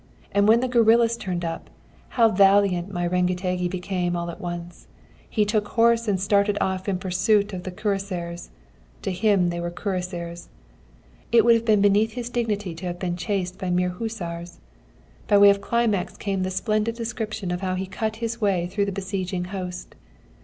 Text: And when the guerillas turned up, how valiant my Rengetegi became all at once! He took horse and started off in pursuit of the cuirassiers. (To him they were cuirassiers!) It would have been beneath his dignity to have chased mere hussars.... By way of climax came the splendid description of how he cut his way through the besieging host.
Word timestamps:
And 0.31 0.47
when 0.47 0.61
the 0.61 0.67
guerillas 0.67 1.15
turned 1.15 1.45
up, 1.45 1.69
how 2.17 2.29
valiant 2.29 2.91
my 2.91 3.07
Rengetegi 3.07 3.69
became 3.69 4.15
all 4.15 4.31
at 4.31 4.41
once! 4.41 4.87
He 5.29 5.45
took 5.45 5.67
horse 5.67 6.07
and 6.07 6.19
started 6.19 6.57
off 6.59 6.89
in 6.89 6.97
pursuit 6.97 7.53
of 7.53 7.61
the 7.61 7.71
cuirassiers. 7.71 8.49
(To 9.03 9.11
him 9.11 9.51
they 9.51 9.59
were 9.59 9.69
cuirassiers!) 9.69 10.49
It 11.31 11.45
would 11.45 11.53
have 11.53 11.65
been 11.65 11.81
beneath 11.81 12.13
his 12.13 12.31
dignity 12.31 12.73
to 12.73 12.87
have 12.87 13.15
chased 13.15 13.61
mere 13.61 13.89
hussars.... 13.89 14.59
By 15.27 15.37
way 15.37 15.51
of 15.51 15.61
climax 15.61 16.17
came 16.17 16.41
the 16.41 16.49
splendid 16.49 16.95
description 16.95 17.51
of 17.51 17.61
how 17.61 17.75
he 17.75 17.85
cut 17.85 18.15
his 18.15 18.41
way 18.41 18.65
through 18.65 18.85
the 18.85 18.91
besieging 18.91 19.43
host. 19.53 19.93